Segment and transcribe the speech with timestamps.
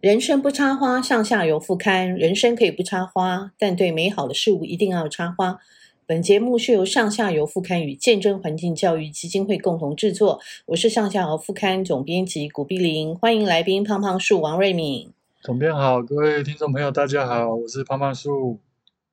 [0.00, 2.14] 人生不插花，上下游副刊。
[2.16, 5.58] 人生可以不插花，但对美好的事物一定要插花。
[6.06, 10.40] 本节目是由上下游副刊与见证环境教育基金会共同制作。
[10.66, 15.12] 我是上下游副刊总编辑古碧玲，欢迎来宾胖胖树王瑞敏。
[15.42, 18.58] 总编好，各位听众朋友，大家好，我是胖胖树。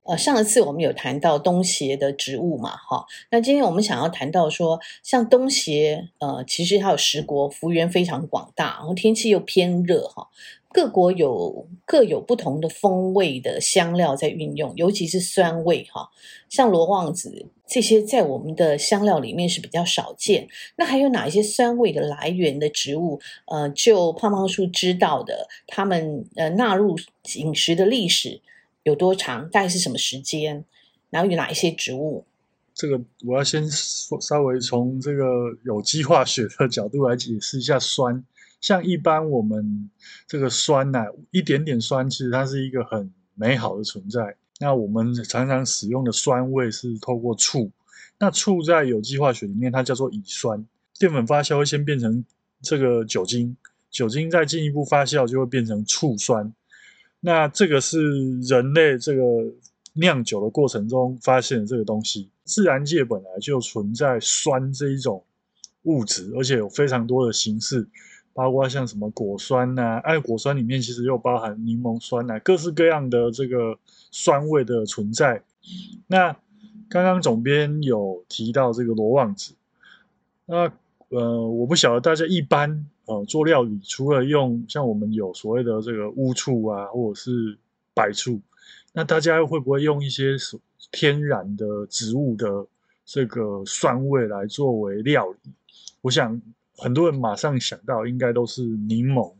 [0.08, 10.28] 呃，上一次我们有谈到东协的植物嘛，哈，那今天我们想要谈到说，像东协，呃，其实它有十国，幅员非常广大，然后天气又偏热，哈。
[10.70, 16.08] 各国有各有不同的风味的香料在运用，尤其是酸味哈，
[16.50, 20.46] 像罗望子这些在我们的香料里面是比较少见。
[20.76, 23.18] 那还有哪一些酸味的来源的植物？
[23.46, 26.96] 呃，就胖胖叔知道的，他们呃纳入
[27.36, 28.42] 饮食的历史
[28.88, 29.48] 有多长？
[29.50, 30.64] 大概是什么时间？
[31.10, 32.24] 然后有哪一些植物？
[32.74, 35.24] 这个我要先稍微从这个
[35.64, 38.24] 有机化学的角度来解释一下酸。
[38.60, 39.88] 像一般我们
[40.26, 44.36] 这个酸呐、啊，一点点酸，其实它是一个很美好的存在。
[44.58, 47.70] 那我们常常使用的酸味是透过醋，
[48.18, 50.66] 那醋在有机化学里面它叫做乙酸。
[50.98, 52.24] 淀粉发酵会先变成
[52.60, 53.56] 这个酒精，
[53.90, 56.52] 酒精再进一步发酵就会变成醋酸。
[57.20, 59.22] 那这个是人类这个
[59.94, 62.30] 酿酒的过程中发现的这个东西。
[62.44, 65.22] 自然界本来就存在酸这一种
[65.82, 67.88] 物质，而且有非常多的形式。
[68.34, 73.76] 包括像什么果酸呐、啊，哎，果酸里面其实又包含柠檬酸呐、各式各样的这个
[74.12, 75.42] 酸味的存在。
[76.06, 76.30] 那
[76.88, 79.54] 刚刚总编有提到这个罗望子，
[80.46, 80.72] 那
[81.08, 87.58] 呃，我不晓得大家一般呃做料理，除了用像我们有所谓的这个乌醋啊，或者是
[87.94, 88.40] 白醋，
[88.92, 90.36] 那大家会不会用一些
[90.90, 92.66] 天然的植物的
[93.04, 95.52] 这个酸味来作为料理？
[96.02, 96.40] 我想。
[96.80, 99.32] 很多人马上想到应该都是柠檬，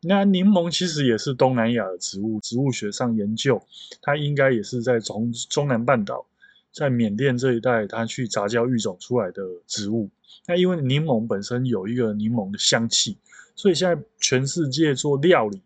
[0.00, 3.62] 那柠檬其实也是东南亚的植物，植物学上研究，
[4.00, 6.24] 它应该也是在中中南半岛，
[6.72, 10.08] 在缅甸这一带，它去杂交育种出来的植物。
[10.46, 13.16] 那因为柠檬本身有一个柠檬的香气，
[13.54, 15.60] 所以现在全世界做料理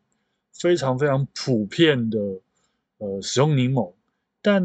[0.52, 2.18] 非常非常普遍的，
[2.98, 3.92] 呃，使用柠檬。
[4.42, 4.62] 但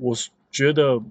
[0.00, 0.14] 我
[0.50, 1.02] 觉得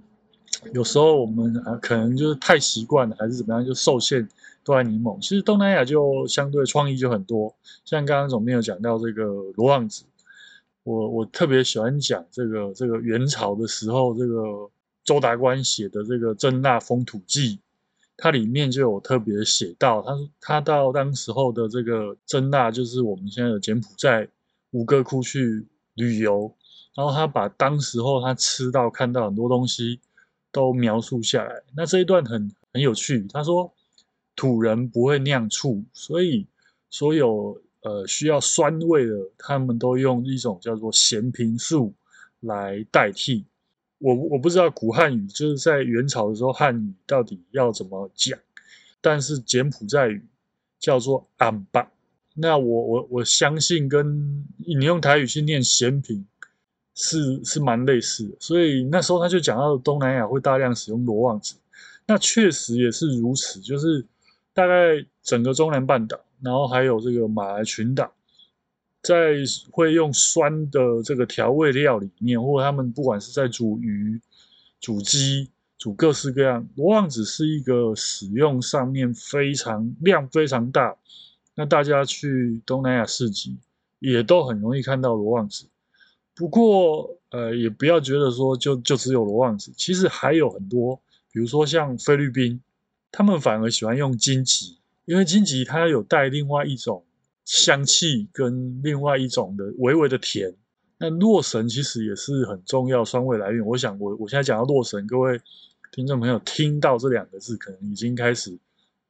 [0.74, 4.28] 有时候我们啊，可能就是太习惯了，还是怎么样，就受限。
[4.64, 10.06] 都在柠檬，其实东南亚就相对创意就很多，像刚刚总编有讲到这个罗望子，
[10.82, 14.68] 我我特别喜欢讲这个这个元朝的时候，这个
[15.04, 17.58] 周达观写的这个《征纳封土记》，
[18.18, 24.28] 它里面就有特别写到，他他到当时候的这个征纳，就是我们现在的柬埔寨
[24.72, 26.54] 吴哥窟去旅游，
[26.96, 30.00] 然后他把当时候他吃到看到很多东西
[30.52, 33.72] 都描述下来，那这一段很很有趣，他说。
[34.38, 36.46] 土人不会酿醋，所以
[36.90, 41.94] 所有呃需要酸味的，他们都用一种叫做咸平素
[42.42, 43.46] 来代替。
[44.06, 48.38] 我我不知道古汉语就是在元朝的时候汉语到底要怎么讲，
[49.02, 50.24] 但是柬埔寨语
[50.80, 51.90] 叫做安巴。
[52.36, 56.26] 那我我我相信跟你用台语去念咸平
[56.94, 61.56] 是是蛮类似的，所以那时候他就讲到东南亚会大量使用罗望子，
[62.06, 64.06] 那确实也是如此，就是。
[64.56, 68.10] 大概整个中南半岛，然后还有这个马来群岛，
[69.06, 69.36] 在
[69.72, 74.20] 会用酸的这个调味料里面，或者他们不管是在煮鱼、
[74.82, 80.98] 煮鸡、煮各式各样，罗望子是一个使用上面非常量非常大。
[81.54, 83.56] 那大家去东南亚市集，
[84.00, 85.68] 也都很容易看到罗望子。
[86.34, 91.00] 不过，呃，也不要觉得说就就只有罗望子，其实还有很多，
[91.32, 92.60] 比如说像菲律宾。
[93.18, 97.06] 他们反而喜欢用荆棘，因为荆棘它有带另外一种
[97.46, 100.54] 香气跟另外一种的微微的甜。
[100.98, 103.66] 那洛神其实也是很重要酸味来源。
[103.66, 105.40] 我想我我现在讲到洛神，各位
[105.92, 108.58] 听众朋友听到这两个字，可能已经开始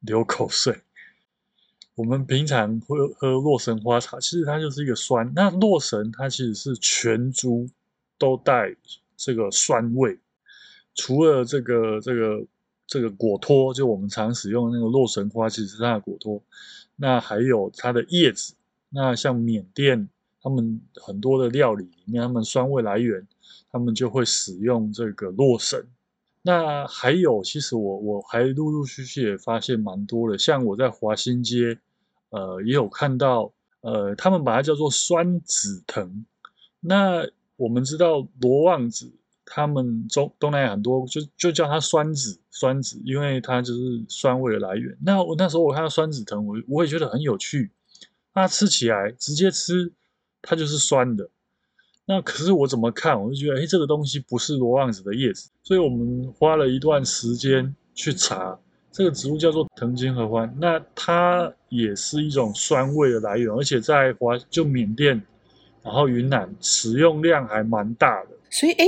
[0.00, 0.82] 流口水。
[1.94, 5.32] 我们平常会喝洛神花茶，其实它就是一个酸。
[5.34, 7.68] 那洛神它其实是全株
[8.18, 8.76] 都带
[9.16, 10.18] 这个酸味，
[10.94, 12.46] 除了这个这个。
[12.86, 16.40] 这个果托，就我们常使用的那个洛神花，其实是它的果托。
[16.96, 18.54] 那还有它的叶子。
[18.88, 20.08] 那像缅甸，
[20.40, 23.26] 他们很多的料理里面，他们酸味来源，
[23.70, 25.86] 他们就会使用这个洛神。
[26.42, 31.76] 那还有，其实我我还陆陆续续也发现蛮多的，像我在华新街，
[32.30, 36.24] 呃，也有看到，呃，他们把它叫做酸紫藤。
[36.78, 39.10] 那我们知道罗望子
[39.46, 44.94] 他们中东南亚很多就就叫它酸子，酸子，因为它就是酸味的来源。
[45.00, 47.70] 那我那时候我看到酸子藤，我我也觉得很有趣。
[48.34, 49.90] 它吃起来直接吃，
[50.42, 51.30] 它就是酸的。
[52.04, 55.50] 那可是我怎么看，我就觉得，哎，这个东西不是罗望子的叶子。
[55.62, 58.58] 所以我们花了一段时间去查，
[58.92, 60.54] 这个植物叫做藤金合欢。
[60.60, 65.20] 那它也是一种酸味的来源，而且在华就缅甸，
[65.82, 68.30] 然后云南使用量还蛮大的。
[68.50, 68.86] 所以，哎，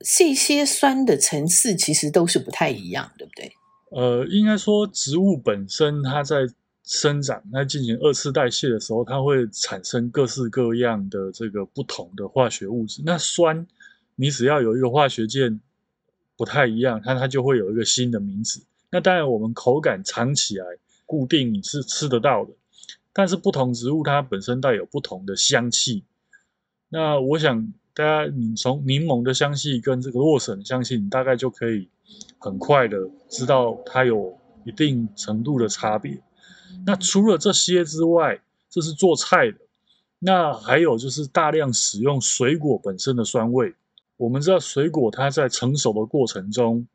[0.00, 3.52] 这些酸的层次其实都是不太一样，对不对？
[3.90, 6.48] 呃，应该说植物本身它在。
[6.90, 13.02] 生长，那进行二次代谢的时候，它会产生各式各样的这个不同的化学物质。
[13.04, 13.66] 那酸，
[14.14, 15.60] 你只要有一个化学键
[16.34, 18.62] 不太一样，它它就会有一个新的名字。
[18.90, 20.64] 那当然，我们口感尝起来
[21.04, 22.52] 固定，你是吃得到的。
[23.12, 26.04] 但是不同植物它本身带有不同的香气。
[26.88, 31.88] 那我想大家，你从柠檬的香气跟这个洛神的香气，你大概就可以
[32.38, 32.96] 很快的
[33.28, 36.22] 知道它有一定程度的差别。
[36.86, 38.40] 那除了这些之外，
[38.70, 39.58] 这是做菜的。
[40.20, 43.74] 那还有就是大量使用水果本身的酸味。
[44.16, 46.86] 我们知道水果它在成熟的过程中，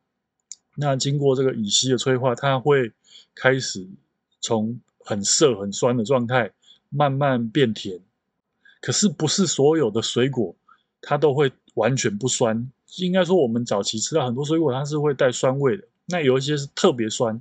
[0.78, 2.94] 那经过这个乙烯的催化，它会
[3.36, 3.86] 开始
[4.40, 6.54] 从很涩很酸的状态
[6.88, 8.00] 慢慢变甜。
[8.80, 10.56] 可是不是所有的水果
[11.04, 12.68] 它都会完全不酸。
[12.98, 17.40] 应该说我们早期吃到很多水果它是会带酸味的，那有一些是特别酸。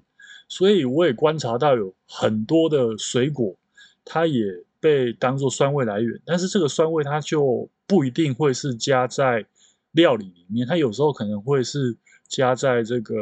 [0.48, 3.56] 所以我也观察到有很多的水果，
[4.04, 4.44] 它也
[4.80, 9.46] 被当做酸味来源，但是这个酸味它就不一定会是加在
[9.92, 11.96] 料理里面，它有时候可能会是
[12.28, 13.14] 加在这个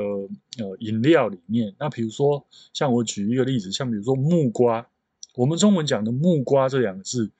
[0.58, 1.72] 呃饮料里面。
[1.78, 4.84] 那比如说，像我举一个例子，像比如说木瓜，
[5.36, 7.30] 我们中文讲的木瓜这两个字，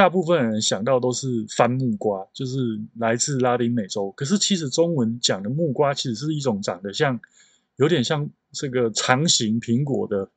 [0.00, 4.10] 大部分人想到都是番木瓜，就是来自拉丁美洲。
[4.12, 7.20] 可是其实中文讲的木瓜，其实是一种长得像，
[7.76, 8.30] 有点像。
[8.52, 10.28] 这个长形苹果的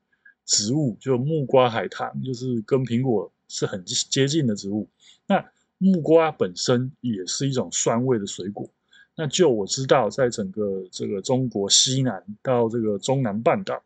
[0.45, 4.87] 植物，就木瓜海棠，就是跟苹果是很接近的植物。
[5.25, 5.43] 那
[5.79, 8.69] 木瓜本身也是一种酸味的水果。
[9.15, 13.81] 那就我知道，在整个这个中国西南到这个中南半岛，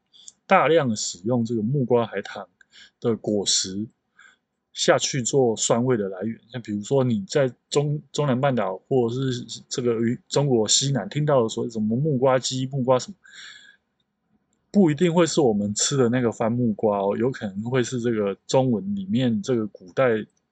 [0.45, 2.45] 大量使用这个木瓜海棠
[2.99, 3.87] 的果实
[4.77, 6.39] 下去做酸味的来源。
[6.51, 9.95] 像比如说你在中中南半岛或者是这个
[10.29, 13.17] 中国西南听到的说什么木瓜鸡、木瓜什么。
[14.69, 20.09] 不一定会是我们吃的那个番木瓜哦，有可能会是这个中文里面这个古代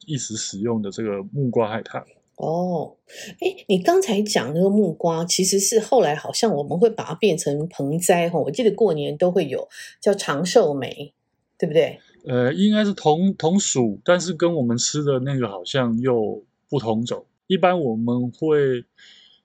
[0.07, 2.03] 一直使用的这个木瓜海棠
[2.37, 2.95] 哦。
[3.41, 8.39] 哎，你刚才讲那个木瓜，其实是后来好像我们会把它变成盆栽哈。
[8.39, 9.67] 我记得过年都会有
[10.01, 11.13] 叫长寿梅，
[11.59, 11.99] 对不对？
[12.27, 17.25] 呃，应该是同同属，但是跟我们吃的那个好像又不同种。
[17.47, 18.83] 一般我们会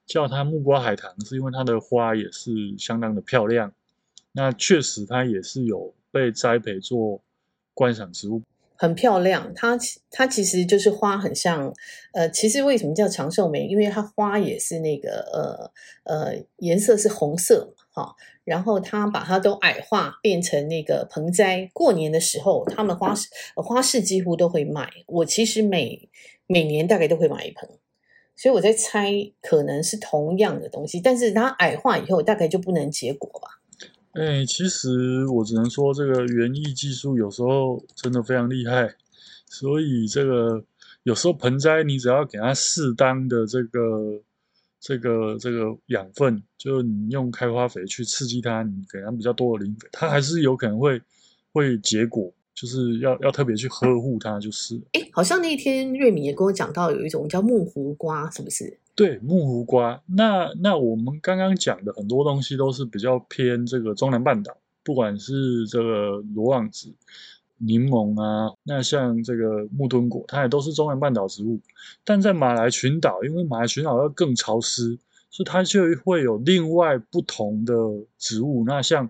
[0.07, 3.73] 叫它木瓜海棠，是因为它的花也是相当的漂亮。
[4.33, 7.21] 那确实，它也是有被栽培做
[7.75, 8.43] 观赏植物，
[8.77, 9.53] 很漂亮。
[9.55, 9.79] 它
[10.11, 11.73] 它其实就是花很像，
[12.13, 13.67] 呃，其实为什么叫长寿梅？
[13.67, 15.71] 因为它花也是那个
[16.05, 21.71] 呃呃颜色是红色好，然后它把它都矮化变成那个盆栽。
[21.73, 24.89] 过年的时候，他们花市花市几乎都会卖。
[25.07, 26.09] 我其实每
[26.47, 27.69] 每年大概都会买一盆，
[28.37, 33.61] 所以我在猜可能是同样的东西，但是它矮化以后大概就不能结果吧。
[34.13, 38.95] 哎，其实我只能说，这个园艺技术有时候真的非常厉害。
[39.47, 40.65] 所以这个
[41.03, 44.23] 有时候盆栽，你只要给它适当的这个、
[44.81, 51.01] 这个、这个养分，就你用开花肥去刺激它，你给它比较多的磷肥，它还是有可能会
[51.53, 52.33] 会结果。
[52.53, 54.79] 就是要要特别去呵护它，就是。
[54.93, 58.79] 哎，好像那天瑞敏也跟我讲到，有一种叫木胡瓜，是不是？
[58.95, 60.03] 对，木胡瓜。
[60.07, 66.93] 那那我们刚刚讲的很多东西都是比较偏这个中南半岛，不管是这个罗望子、
[67.61, 71.61] 柠檬啊，那像这个木墩果，它也都是中南半岛植物。
[72.05, 74.99] 但在马来群岛，因为马来群岛要更潮湿，
[75.31, 77.75] 所以它就会有另外不同的
[78.19, 78.65] 植物。
[78.67, 79.09] 那像。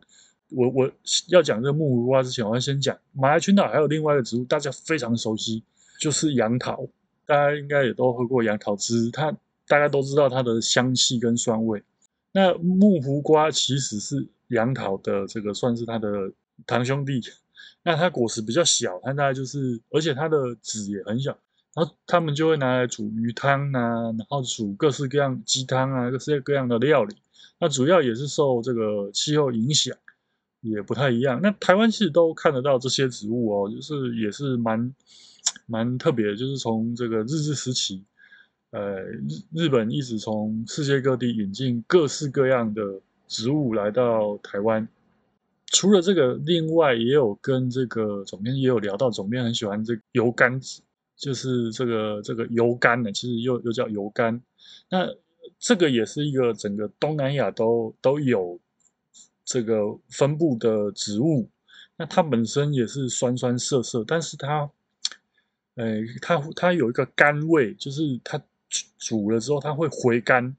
[0.52, 0.90] 我我
[1.28, 5.62] 要讲这个木胡瓜之前，我要先讲马来群岛还有另外一个植物，大家非常熟悉，
[6.00, 6.88] 就是杨桃。
[7.24, 9.30] 大家应该也都喝过杨桃汁，它
[9.68, 11.80] 大家都知道它的香气跟酸味。
[12.32, 16.32] 那木胡瓜其实是杨桃的这个算是它的
[16.66, 17.20] 堂兄弟。
[17.82, 21.38] 那它果实比较小，它大概就是，而且它的籽也很小，
[21.74, 27.16] 然后他们就会拿来煮鱼汤啊，然后煮各式各样鸡汤啊，各式各样的料理。
[27.58, 29.96] 那主要也是受这个气候影响。
[30.62, 31.40] 也不太一样。
[31.42, 34.94] 那台湾其实都看得到这些植物哦，就是也是蛮
[35.64, 38.04] 蛮特别，就是从这个日治时期
[38.72, 44.86] 呃，日日本一直从世界各地引进各式各样的植物来到台湾。
[45.70, 50.82] 除了这个，另外也有跟这个总编也有聊到，总编很喜欢这个油甘子，
[51.16, 54.40] 就是这个这个油甘呢，其实又又叫油甘。
[54.88, 55.08] 那
[55.58, 58.60] 这个也是一个整个东南亚都都有
[59.44, 61.48] 这个分布的植物。
[61.96, 64.70] 那它本身也是酸酸涩涩，但是它，
[65.76, 68.40] 呃，它它有一个甘味，就是它。
[69.00, 70.56] 煮了之后，它会回甘，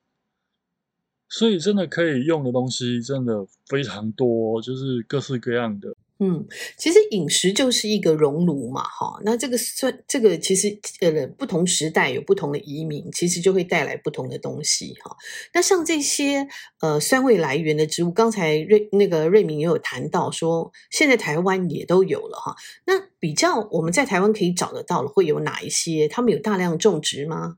[1.32, 5.96] 所以真的可以用的东西真的非常多，就是各式各样的。
[6.20, 6.46] 嗯，
[6.78, 9.20] 其实饮食就是一个熔炉嘛，哈。
[9.24, 15.16] 那这个算这个其实呃，不同时代有不同的移民，其实就会带来不同的东西，哈。
[15.54, 16.48] 那像这些
[16.82, 22.56] 呃酸味来源的植物，刚才瑞那个瑞明也有谈到说，现在台湾也都有了哈。
[22.86, 26.08] 那比较我们在台湾可以找得到的会有哪一些？
[26.08, 27.58] 他们有大量种植吗？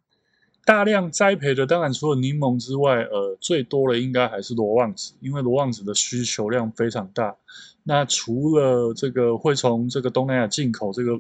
[0.65, 7.35] 大量栽培的，当然除了柠檬之外，呃，最多的应该还是罗望子，因为罗望子的需求量非常大。
[7.83, 11.19] 那除了这个会从这个东南亚进口这个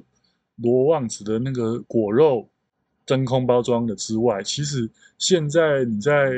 [0.55, 2.47] 罗望子的那个果肉
[3.05, 6.31] 真空包装的之外，其实现在你在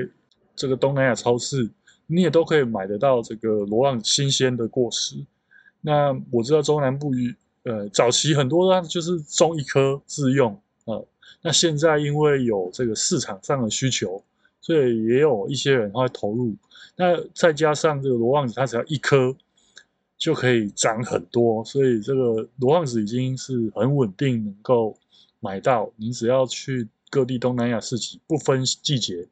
[0.56, 1.70] 这个东南亚超市，
[2.08, 5.16] 你也都可以买得到这个罗望新鲜的果实。
[5.80, 7.12] 那我知道中南部
[7.66, 10.60] 呃早期很多它就是种一颗自用。
[11.42, 14.24] 那现在因为有这个市场上的需求，
[14.60, 16.56] 所以也有一些人会投入。
[16.96, 19.36] 那再加上这个罗望子，它只要一颗
[20.18, 24.98] 就可以长很多，所以这个罗望子已经是很稳定，能够
[25.40, 25.92] 买到。
[25.98, 29.28] 你只要去各地东南亚市集，不分季节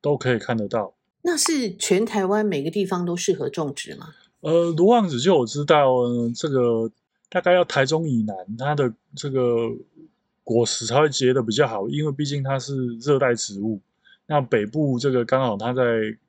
[0.00, 0.94] 都可以看得到。
[1.22, 4.14] 那是全台湾每个地方都适合种植吗？
[4.40, 6.90] 呃，罗望子就我知道，呃，这个
[7.28, 9.40] 大概要台中以南，它的这个。
[10.42, 13.80] 果实才会结得比较好，因为毕竟它是热带植物。
[14.26, 15.82] 那北部这个刚好它在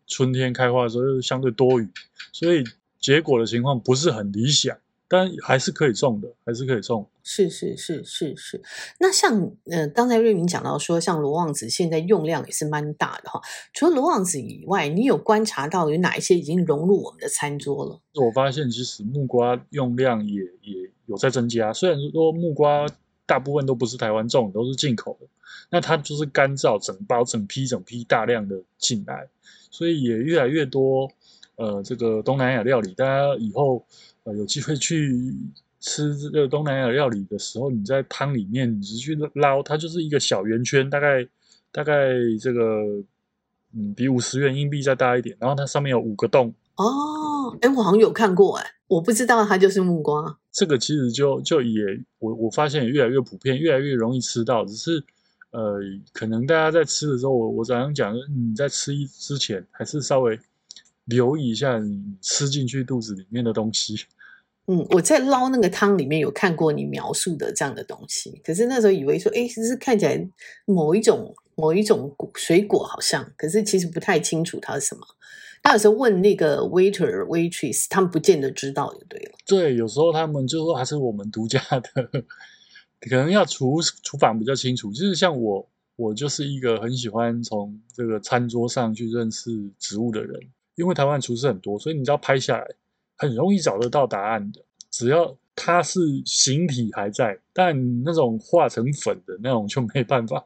[0.08, 1.88] 春天开花的时候又相对多雨，
[2.34, 2.64] 所以
[3.00, 4.76] 结果的情况不是很理想，
[5.08, 7.08] 但还是可以种的，还是可以种。
[7.24, 8.60] 是是是是是。
[9.00, 13.40] 那像呃，刚才瑞明讲到说，像罗望子现在用量也是蛮大的哈。
[13.72, 18.02] 除了罗望子以外，你有观察到有哪一些已经融入我们的餐桌了？
[18.16, 22.88] 我发现其实木瓜用量也也有在增加，虽然说木瓜。
[23.32, 25.28] 大部分都不是台湾种，都是进口的。
[25.70, 29.26] 那它就是干燥，整包、整批、整批大量的进来，
[29.70, 31.10] 所以也越来越多。
[31.56, 33.86] 呃，这个东南亚料理，大家以后
[34.26, 35.34] 呃有机会去
[35.80, 41.26] 吃这个东南亚料理的时候，你在汤里面你去捞，它就是一个小圆圈，大概
[41.72, 42.10] 大概
[42.42, 42.62] 这个
[43.74, 46.54] 嗯比五十元硬币再大一点，然后它上面有五个洞。
[46.76, 50.38] 哦，哎，我好像有看过哎，我不知道它就是木瓜。
[50.52, 51.82] 这个其实就就也
[52.20, 54.66] 我我发现也越来越普遍，越来越容易吃到。
[54.66, 55.04] 只是
[55.52, 55.80] 呃，
[56.14, 60.38] 可能大家在吃的时候，我我早上讲，你在吃一之前，还是稍微
[61.06, 63.96] 留意一下你吃进去肚子里面的东西。
[64.68, 70.30] 嗯，我在捞那个汤里面有看过你描述的这样的东西，可是那时候以为说，哎，其实看起来
[70.66, 75.02] 某一种某一种水果好像，可是其实不太清楚它是什么。
[75.64, 79.32] 他有时候问那个 waiter waitress，他们不见得知道就对了。
[79.46, 82.10] 对，有时候他们就说还是我们独家的，
[83.00, 84.92] 可能要厨厨房比较清楚。
[84.92, 90.42] 就是像我，我就是一个很喜欢从这个餐桌上去认识植物的人。
[90.74, 92.66] 因为台湾厨师很多，所以你只要拍下来，
[93.18, 94.60] 很容易找得到答案的。
[94.90, 100.44] 只要它是形体还在，但那种化成粉的那种就没办法。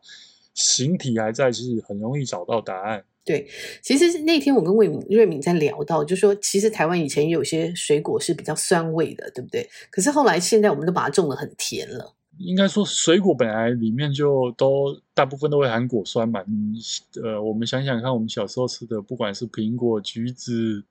[0.56, 3.06] 形体还在，其实很容易找到答案。
[3.24, 3.48] 对，
[3.82, 9.68] 其实那天我跟魏敏瑞敏在聊到，就说其实台湾以前有些水果是比较酸味的，对不对？
[9.90, 12.16] 可是后来现在我们都把它种的很甜了。
[12.38, 16.42] 应该说水果本来里面就都大部分都会含果酸嘛。
[16.42, 16.76] 嗯，
[17.24, 20.84] 呃，我们想想看，我们小时候吃的，不管是苹果、橘子，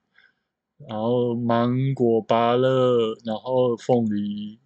[0.89, 4.59] 然后芒果、芭乐，然后凤梨、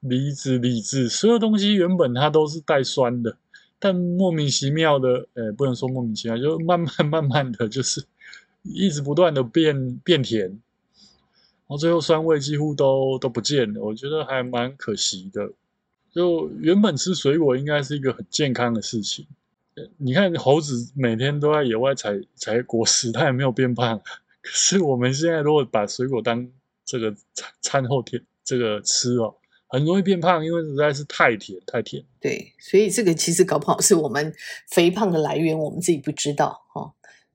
[0.00, 3.36] 梨子、李子，所有东西原本它都是带酸的。
[3.82, 8.04] 但莫名其妙的，呃，不能说莫名其妙，就慢慢慢慢的就是
[8.62, 10.60] 一直不断的变变甜，然
[11.66, 15.50] 后最后酸味几乎都都不见了，我觉得还蛮可惜的。
[16.12, 19.26] 就原本吃水果应该是一个很健康的事情，
[19.96, 23.98] 你看猴子每天都在野外采采果实，它也没有变胖。
[24.42, 26.46] 可是我们现在如果把水果当
[26.84, 29.36] 这个餐餐后甜这个吃哦。
[29.70, 32.02] 很容易变胖，因为实在是太甜，太甜。
[32.20, 34.34] 对，所以这个其实搞不好是我们
[34.68, 36.60] 肥胖的来源，我们自己不知道。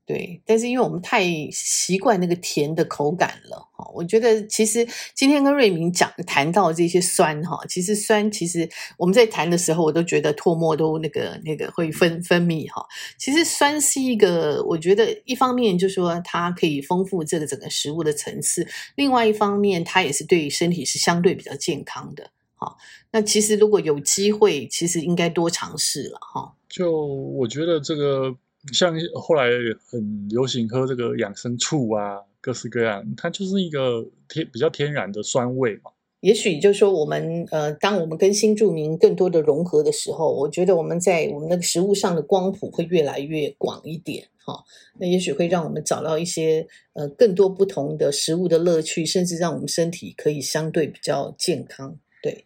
[0.08, 8.70] 对，但是因为我们太习惯那个甜的口感了哈，我觉得其实今天跟瑞明讲谈到这些酸哈，其实酸其实
[9.00, 12.86] 我们在谈的时候，我都觉得唾沫都那个那个会分分泌哈。
[13.18, 22.76] 其实酸是一个，我觉得一方面就是说它可以丰富这个整个食物的层次，另外一方面它也是对身体是相对比较健康的哈。
[23.12, 26.54] 那其实如果有机会，其实应该多尝试了哈。
[26.70, 28.36] 就我觉得这个。
[28.74, 29.50] 像后来
[29.86, 35.92] 很流行喝这个养生醋啊，各式各样，它就是一个天比较天然的酸味嘛。
[36.22, 44.64] 也许就是说，我们呃，当我们跟新住民更多的融合的时候，我觉得我们在我们那个食物上的光谱会越来越广一点哈、
[45.00, 51.96] 那也许会让我们找到一些呃更多不同的食物的乐趣，甚至让我们身体可以相对比较健康。
[52.24, 52.44] 对，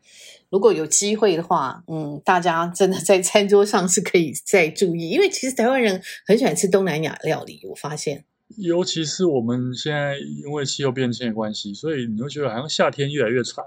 [0.50, 8.26] 如果有机会的话，嗯，大家真的在餐桌上是可以再注意，因为其实台湾人很喜欢吃东南亚料理，我发现，
[8.58, 13.64] 尤其是我们现在因为气候变迁的关系，所以你会觉得好像夏天越来越长。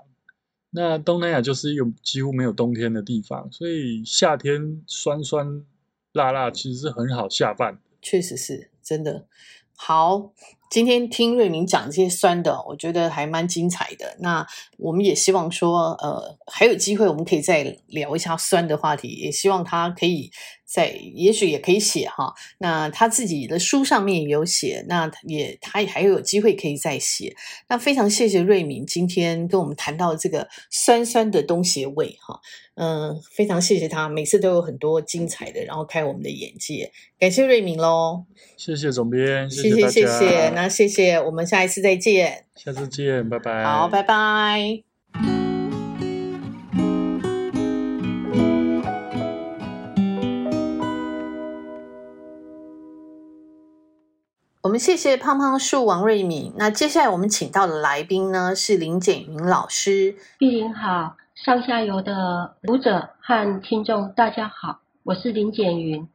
[0.70, 5.62] 那东南亚就是一个几乎没有冬天的地方，所以夏天酸酸
[6.12, 7.78] 辣辣其实是很好下饭。
[8.00, 9.26] 确实是真的。
[9.84, 10.30] 好，
[10.70, 14.16] 今天听瑞明讲这些酸的，我觉得还蛮精彩的。
[14.20, 14.46] 那
[14.78, 20.30] 我们也希望说，呃，还有机会我们可以再聊一下酸的话题，也希望他可以。
[20.72, 27.36] 在也许也可以写哈，那他自己的书上面也有写，那也他也还有机会可以再写。
[27.68, 32.40] 那非常谢谢瑞敏今天跟我们谈到这个酸酸的东邪味哈，
[32.76, 36.90] 嗯，非常谢谢他，每次都有很多精彩的，然后开我们的眼界。
[37.18, 38.24] 感谢瑞敏喽，
[38.56, 44.91] 谢谢总编，谢谢谢谢，那谢谢，我们下一次再见，下次见，拜拜，好，拜拜。
[54.72, 56.54] 们谢谢胖胖树王瑞敏。
[56.56, 60.16] 那接下来我们请到的来宾呢是林简云老师。
[60.38, 66.08] 碧玲好，上下游的读者和听众大家好，我是林简云。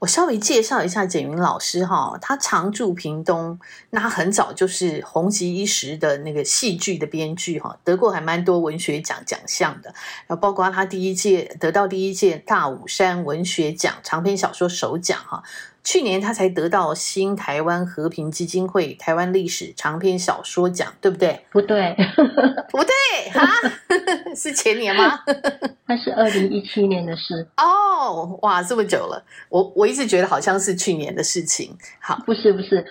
[0.00, 3.60] 我稍微介绍一下简云老师哈，他常驻屏东，
[3.90, 9.94] 那他很早就是红极一时的那个戏剧的编剧哈，得过还蛮多文学奖奖项的，
[10.26, 15.44] 然后包括他第一届得到第一届大武山文学奖长篇小说首奖哈。
[15.84, 21.44] 去年他才得到新台湾和平基金会台湾历史长篇小说奖，对不对？
[21.52, 21.94] 不对，
[22.72, 23.46] 不对，哈，
[24.34, 25.20] 是前年吗？
[25.86, 27.46] 那是二零一七年的事。
[27.58, 31.76] 哦，哇，这么久了，我我一直觉得好像是去年的事情。
[32.00, 32.86] 好，不是不是，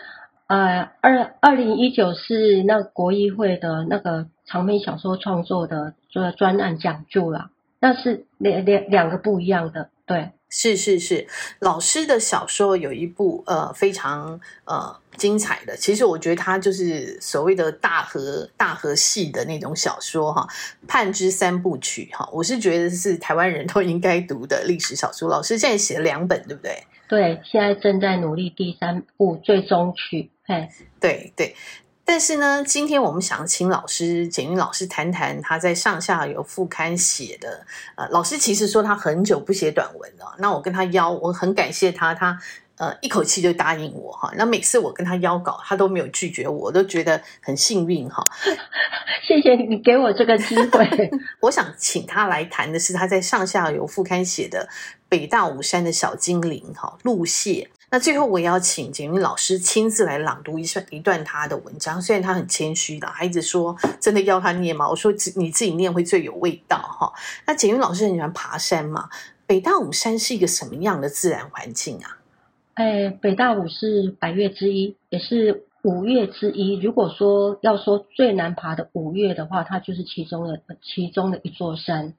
[0.46, 10.30] 呃，二二零一九是那国艺会的那个长篇小说创作的专专案讲座啦，那是两两两个不一样的，对。
[10.56, 20.48] 是是是，老师的小说有一部呃非常呃精彩的，其实我觉得他就是所谓的大河大河系的那种小说哈，
[20.88, 25.28] 《盼之三部曲》哈，我是觉得是台湾人都应该读的历史小说。
[25.28, 26.84] 老师现在写了两本，对不对？
[27.10, 30.30] 对，现在正在努力第三部最终曲。
[30.46, 31.56] 嘿，对对。
[32.06, 37.66] 但是呢，今天我们想请老师简云老师谈谈他在上下游副刊写的。
[37.96, 40.36] 呃，老师其实说他很久不写短文了。
[40.38, 42.38] 那我跟他邀，我很感谢他，他
[42.78, 44.30] 呃一口气就答应我哈。
[44.36, 48.22] 那每次我跟他邀稿，他都没有拒绝我，我都觉得很幸运哈。
[49.26, 51.10] 谢谢你给我这个机会。
[51.40, 54.68] 我想请他来谈的是他在上下游副刊写的
[55.08, 57.70] 《北大武山的小精灵》哈，陆蟹。
[57.94, 62.02] 那最后，我也要请简云老师亲自来朗读一下一段他的文章。
[62.02, 64.90] 虽然他很谦虚的，他一直说真的要他念吗？
[64.90, 67.14] 我说你自己念会最有味道哈。
[67.46, 69.10] 那简云老师很喜欢爬山嘛？
[69.46, 72.18] 北大武山是一个什么样的自然环境啊？
[72.74, 76.80] 哎，北大武是百岳之一，也是五岳之一。
[76.82, 82.16] 如果说要说最难爬的五岳的话，它就是其中的其中的一座山。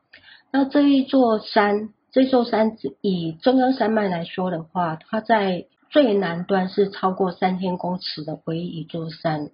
[0.52, 1.88] 那这一座山。
[2.14, 9.50] 这座山以中央山脉来说的话，它在最南端是超过三千公尺的唯一一座山。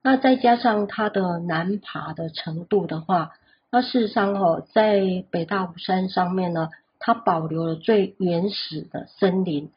[0.00, 3.32] 那再加上它的难爬的程度的话，
[3.70, 9.70] 那事实上哦，在北大武山上面呢，它保留了最原始的森林，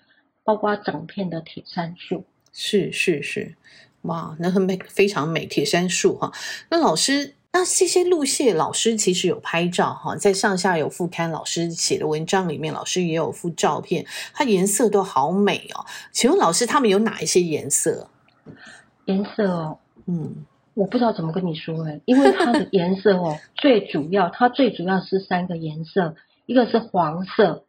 [0.46, 2.24] 包括整片的铁杉树。
[2.54, 3.56] 是是是，
[4.04, 6.32] 哇，那很美，非常美，铁杉树哈。
[6.70, 7.35] 那老师。
[7.56, 15.86] 那这些路线老师其实有拍照哈，在上下有副刊老师写的文章里面，老师也有附照片，它颜色都好美哦。
[16.12, 18.10] 请问老师，他们有哪一些颜色？
[19.06, 26.16] 颜色哦，嗯，我不知道怎么跟你说哎，因为它的颜色哦， 最主要它最主要是三个颜色，
[26.46, 27.64] 一个是黄色、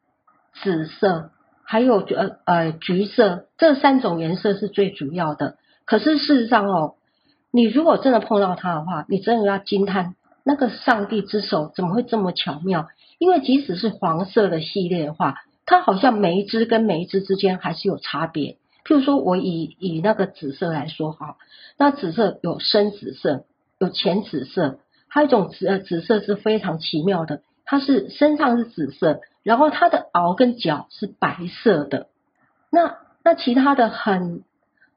[0.65, 1.31] 紫色
[1.63, 5.59] 还有呃呃橘色，这三种颜色是最主要的。
[5.85, 6.96] 可是事实上哦，
[7.57, 10.15] 你如果真的碰到它的话，你真的要惊叹
[10.45, 12.89] 那个上帝之手怎么会这么巧妙？
[13.17, 18.59] 因为即使是黄色的系列的话，它好像每一支跟每一支之间还是有差别。
[18.85, 21.37] 譬如说，我以以那个紫色来说哈，
[21.79, 23.47] 那紫色有深紫色，
[23.79, 29.21] 有浅紫色，还有一种紫呃紫色是非常奇妙的，它是身上是紫色。
[29.43, 32.09] 然后它的螯跟脚是白色的，
[32.71, 34.43] 那那其他的很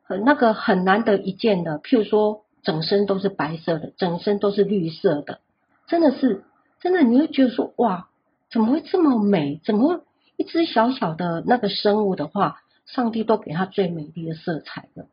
[0.03, 5.39] 很那个很难得一见的，譬如说整身都是白色的，整身都是绿色的，
[5.87, 6.43] 真的是
[6.81, 8.07] 真的，你会觉得说哇，
[8.51, 9.59] 怎么会这么美？
[9.65, 10.01] 怎么会
[10.37, 15.05] 一只小小的那个生物的话，上帝都给它最美丽的色彩的。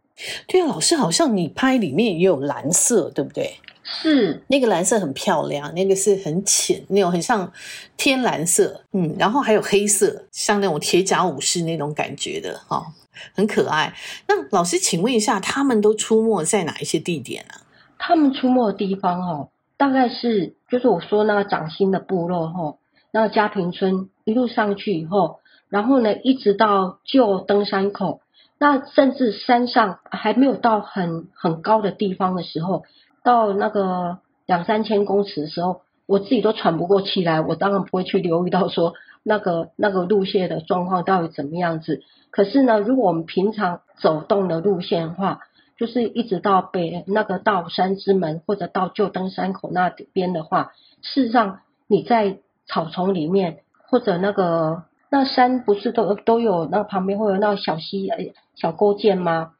[0.47, 3.57] 对啊，老师好像你拍里面也有蓝色，对不对？
[3.89, 7.53] 是那个蓝色很漂亮，那个是很浅，那种很像
[7.97, 12.87] 天蓝色，嗯，然后还有黑色，像那种铁甲武士那种感觉的，哈、哦，
[13.35, 13.95] 很可爱。
[14.29, 17.61] 那老师，请问一下，他们都出没在哪一些地点呢、啊？
[17.99, 22.77] 他们出没的地方，哦，大概是就是我说那个掌心的部落，哈，
[23.11, 28.21] 那个嘉平村一路上去以后，然后呢，一直到旧登山口，
[28.59, 32.85] 那甚至山上还没有到很很高的地方的时候。
[33.23, 37.41] 到那个两三千公尺的时候，我自己都喘不过气来。
[37.41, 38.95] 我当然不会去留意到说
[39.29, 42.01] 那个那个路线的状况到底怎么样子。
[42.31, 45.41] 可是呢，如果我们平常走动的路线的话，
[45.77, 53.59] 就是一直到北那个到山之门或者到旧登山口那边的话，事实上你在草丛里面
[53.89, 58.09] 或者那个那山不是都都有那旁边会有那个小溪
[58.55, 59.55] 小沟涧吗？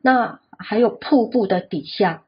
[0.00, 2.22] 那还有瀑布的底下。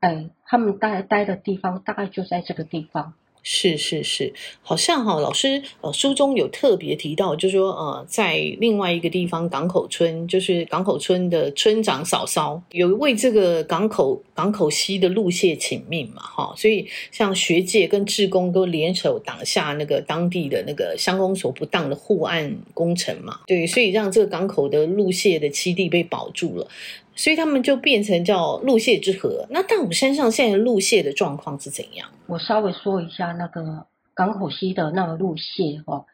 [0.00, 3.12] 哎，他们待待的地方大概就在这个地方。
[3.42, 26.68] 是是是，好像哈，老师呃书中有特别提到，就说呃，在另外一个地方港口村，就是港口村的村长嫂嫂有为这个港口港口西的路线请命嘛，哈，所以像学界跟志工都联手挡下那个当地的那个乡公所不当的护岸工程嘛，对，所以让这个港口的路线的基地被保住了。
[27.14, 29.46] 所以他们就变成叫陆蟹之河。
[29.50, 32.08] 那大武山上现在陆蟹的状况是怎样？
[32.26, 36.06] 我稍微说一下那个港口溪的那个陆蟹哦。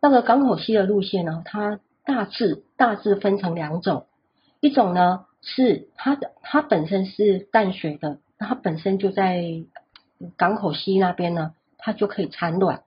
[0.00, 4.06] 那个港口溪的陆蟹呢，它大致大致分成两种，
[4.60, 9.62] 一种呢是它的它本身是淡水的，它本身就在
[10.36, 12.82] 港口溪那边呢，它就可以产卵。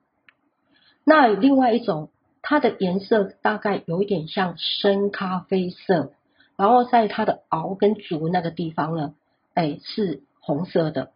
[1.04, 2.10] 那另外一种，
[2.41, 6.12] 它的颜色大概有一点像深咖啡色。
[6.63, 9.13] 然后在它的螯跟足那个地方呢，
[9.54, 11.12] 哎，是红色的。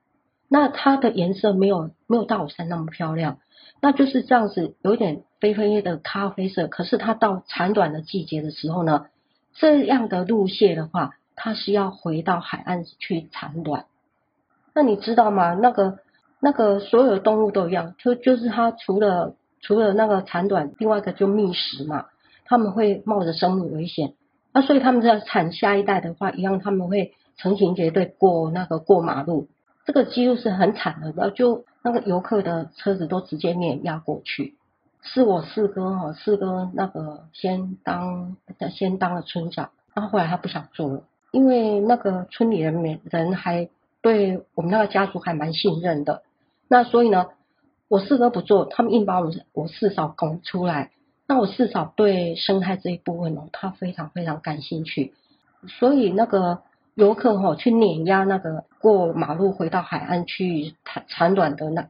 [0.50, 3.40] 那它的颜色没有没有大武山那么漂亮，
[3.80, 6.68] 那就是这样子，有点灰灰的咖啡色。
[6.68, 9.06] 可是它到产卵的季节的时候呢，
[9.54, 13.86] 这样的陆蟹的话，它是要回到海岸去产卵。
[14.74, 15.54] 那你知道吗？
[15.54, 16.00] 那个
[16.42, 22.08] 那个所有动物都一样，就就是它除了除了那个产卵，另外一个就觅食嘛，
[22.44, 24.14] 他们会冒着生命危险。
[24.54, 29.48] 那所以他们在产下一代的话，一样他们会成群结队过那个过马路，
[29.86, 31.14] 这个几乎是很惨的。
[31.16, 34.56] 然后就那个游客的车子都直接碾压过去。
[35.04, 38.36] 是我四哥哈，四哥那个先当
[38.76, 43.70] 先当了村长，然后后来他不想做了，因为那个村里人人还
[44.02, 46.24] 对我们那个家族还蛮信任的。
[46.68, 47.28] 那所以呢，
[47.88, 50.92] 我四哥不做，他们硬把我我四嫂拱出来。
[51.30, 55.14] 那我至少对生态这一部分哦，他非常非常感兴趣，
[55.68, 56.62] 所以那个
[56.96, 61.90] 游客哈去碾压那个过马路回到海岸去产产卵的那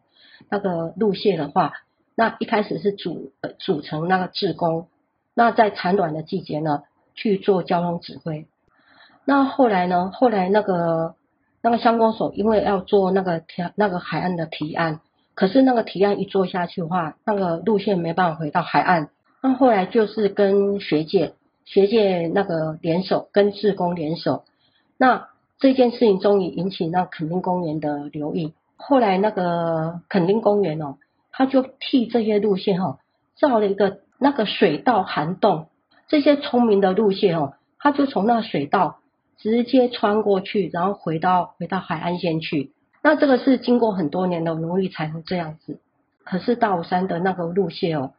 [0.50, 1.74] 那个路线的话，
[2.16, 4.88] 那一开始是组组成那个志工，
[5.36, 6.82] 那在产卵的季节呢
[7.14, 8.48] 去做交通指挥，
[9.24, 11.14] 那后来呢，后来那个
[11.62, 15.00] 那个相关所因为要做那个提那个海岸的提案，
[15.36, 19.10] 可是那个提案一做下去的话，那个路线没办法回到海岸。
[19.42, 24.44] 那后来就是跟学界、学界那个联手，跟志工联手。
[24.98, 28.54] 那这件事情终于引起那垦丁公园的留意。
[28.76, 30.98] 后来那个垦丁公园哦，
[31.32, 33.00] 他就替这些路线哦
[33.36, 35.68] 造了一个那个水道涵洞。
[36.08, 39.00] 这些聪明的路线哦，他就从那水道
[39.38, 42.72] 直接穿过去，然后回到回到海岸线去。
[43.04, 45.80] 那这个是经过很多年的努力才能这样子。
[46.24, 48.14] 可是大武山的那个路线哦。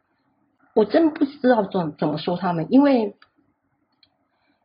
[0.73, 3.15] 我真不知道怎怎么说他们，因为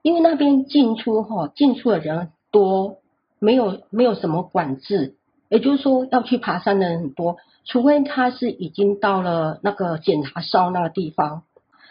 [0.02, 2.98] 因为那边进出哈进出的人多，
[3.38, 5.16] 没有没有什么管制，
[5.48, 11.42] 也就是说要去爬山的人很多，除非他是已经到了那个检查哨那个地方。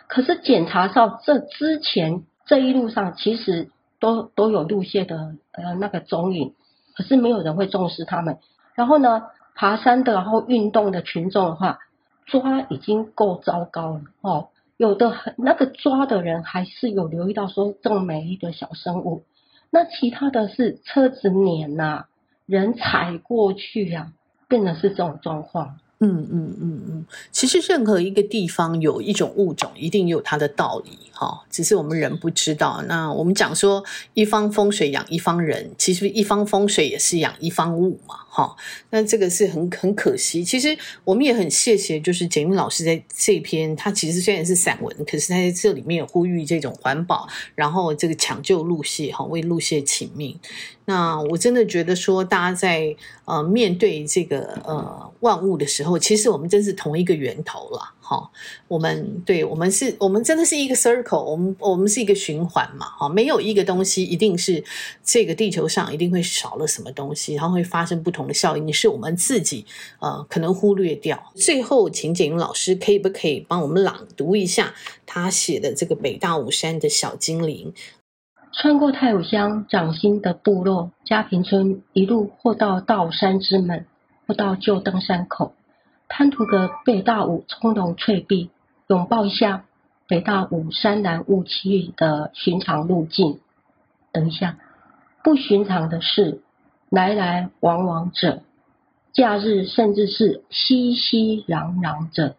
[0.08, 6.54] 可是检查哨这之前这一路上其实都都有路线的呃那个踪影，
[6.96, 8.38] 可是没有人会重视他们。
[8.76, 9.24] 然后呢，
[9.56, 11.80] 爬山的然后运动的群众的话，
[12.26, 14.50] 抓已经够糟糕了哦。
[14.78, 19.24] 有的那个抓的人还是有留意到说这么美丽的小生物，
[19.70, 22.06] 那其他的是车子碾呐、
[22.46, 24.14] 人踩过去呀、啊，
[24.50, 25.78] 变得是这种状况。
[26.06, 32.84] 嗯嗯嗯嗯，其实任何一个地方有一种物种，一定有它的道理哈，只是我们人不知道。
[32.90, 33.82] 那我们讲说
[34.14, 38.54] 一方风水养一方人，其实一方风水也是养一方物嘛哈。
[38.90, 40.44] 那这个是很很可惜。
[40.44, 50.38] 其实我们也很谢谢，就是杰明老师在这篇，他其实虽然是散文，可是他在这里面呼吁这种环保，然后这个抢救陆蟹哈，为陆蟹请命。
[50.86, 58.30] 那我真的觉得说，大家在呃面对这个呃万物的时候，其实我们真是同一个源头了，哈。
[58.68, 63.08] 我们对，我们是，我们真的是一个 circle，我们我们是一个循环嘛，哈。
[63.08, 64.62] 没有一个东西一定是
[65.04, 69.66] 这个地球上一定会少了什么东西，然后会发生不同的效应，是我们自己
[70.00, 71.32] 呃可能忽略掉。
[71.36, 74.74] 最后，请简云老师可以不可以帮我们朗读一下
[75.06, 77.74] 他写的这个北大武山的小精灵？
[78.56, 83.88] 穿过太武乡掌心的部落嘉平村，一路或到道山之门，
[84.28, 85.54] 或到旧登山口，
[86.08, 88.52] 贪图个北大武从容翠壁，
[88.88, 89.66] 拥抱一下
[90.08, 93.40] 北大武山南雾气的寻常路径。
[94.12, 94.60] 等一下，
[95.24, 96.40] 不寻常的是，
[96.92, 98.44] 来来往往者，
[99.14, 102.36] 假日甚至是熙熙攘攘者，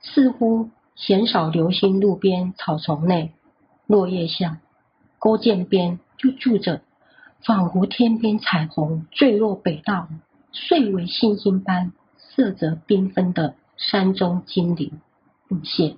[0.00, 3.32] 似乎鲜少留心路边草丛内
[3.86, 4.60] 落叶下。
[5.24, 6.82] 沟涧边就住着，
[7.46, 10.08] 仿佛天边彩虹坠落北大武，
[10.52, 15.00] 碎为星星般色泽缤纷的山中精灵
[15.48, 15.96] 陆蟹，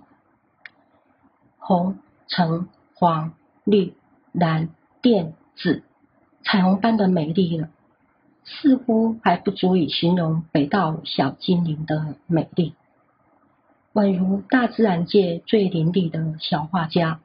[1.59, 3.33] 红、橙、黄、
[3.65, 3.95] 绿、
[4.31, 4.69] 蓝、
[5.03, 5.83] 靛、紫，
[6.45, 7.69] 彩虹般的美丽了，
[8.45, 12.75] 似乎还不足以形容北道小精灵的美丽，
[13.93, 17.19] 宛如大自然界最伶俐的小画家。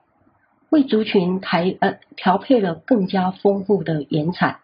[0.72, 4.62] 为族群抬呃调配了更加丰富的颜彩，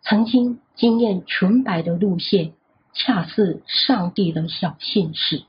[0.00, 2.52] 曾经惊艳纯白的陆蟹，
[2.92, 5.42] 恰似上帝的小信使。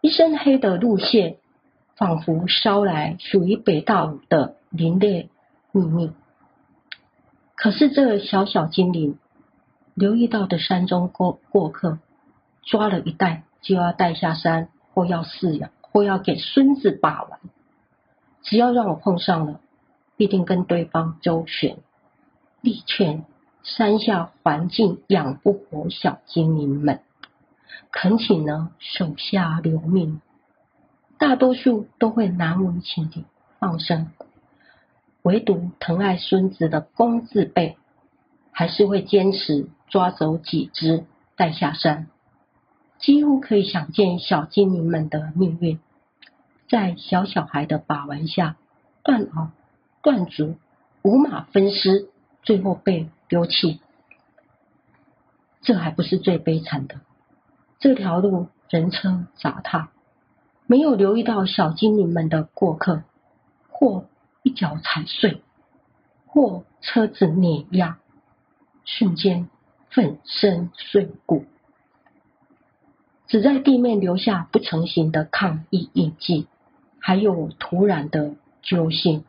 [0.00, 1.38] 一身黑的陆蟹，
[1.94, 5.28] 仿佛捎来属于北大武的林列
[5.70, 6.10] 秘密。
[7.54, 9.16] 可是这小小精灵，
[9.94, 12.00] 留意到的山中过过客，
[12.64, 17.38] 抓了一袋就要带下山，或要饲养，或要给孙子把玩。
[18.46, 19.60] 只要让我碰上了，
[20.16, 21.78] 必定跟对方周旋，
[22.60, 23.24] 力劝
[23.62, 27.00] 山下环境养不活小精灵们，
[27.90, 30.20] 恳请呢手下留命。
[31.18, 33.24] 大多数都会难为情地
[33.58, 34.10] 放生，
[35.22, 37.76] 唯独疼爱孙子的公字辈，
[38.52, 41.04] 还是会坚持抓走几只
[41.34, 42.06] 带下山。
[42.98, 45.80] 几乎可以想见小精灵们的命运。
[46.68, 48.56] 在小小孩的把玩下，
[49.02, 49.50] 断螯、
[50.02, 50.56] 断足、
[51.02, 52.08] 五马分尸，
[52.42, 53.80] 最后被丢弃。
[55.62, 57.00] 这还不是最悲惨的，
[57.78, 59.88] 这条路人车杂沓，
[60.66, 63.02] 没有留意到小精灵们的过客，
[63.68, 64.04] 或
[64.42, 65.42] 一脚踩碎，
[66.26, 67.98] 或车子碾压，
[68.84, 69.48] 瞬间
[69.90, 71.44] 粉身碎骨。
[73.28, 76.46] 只在地面留下不成形的抗议印记。
[77.06, 79.22] 还有土壤的揪心。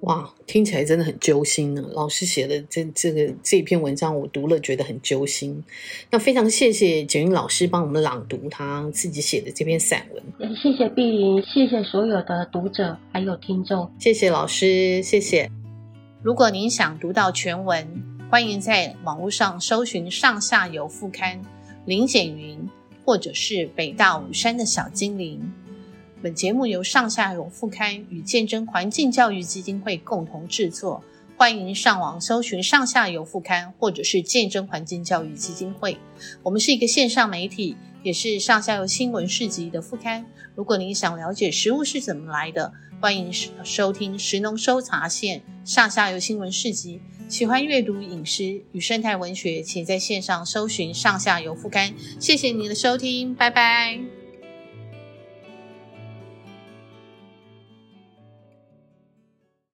[0.00, 1.84] 哇，听起来真的很揪心呢。
[1.92, 5.62] 老师写的这这个这篇文章，我读了觉得很揪心。
[6.10, 10.56] 那非常谢谢简云老师帮我们朗读他自己写的这篇散文。
[10.56, 13.92] 谢谢碧玲，谢谢所有的读者还有听众。
[13.98, 15.50] 谢谢老师，谢谢。
[16.22, 18.13] 如果您想读到全文。
[18.30, 21.40] 欢迎在网络上搜寻上下游副刊
[21.84, 22.68] 林简云，
[23.04, 25.52] 或者是北大武山的小精灵。
[26.20, 31.04] 本节目由上下游副刊与见证环境教育基金会共同制作。
[31.36, 35.98] 欢迎上网搜寻上下游副刊，或者是见证环境教育基金会。
[36.42, 40.26] 我们是一个线上媒体，也是上下游新闻市集的副刊。
[40.54, 43.32] 如果您想了解食物是怎么来的，欢迎
[43.64, 47.00] 收听食农搜查线上下游新闻市集。
[47.28, 51.94] 喜欢阅读饮食与生态文学，请在线上搜寻上下游副刊。
[52.20, 54.13] 谢谢您的收听，拜拜。